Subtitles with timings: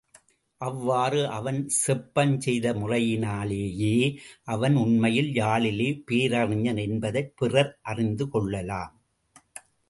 [0.61, 3.93] அவ்வாறு அவன் செப்பஞ் செய்த முறையினாலேயே
[4.43, 8.95] அவன் உண்மையில் யாழிலே பேரறிஞன் என்பதைப் பிறர் அறிந்து கொள்ளலாம்.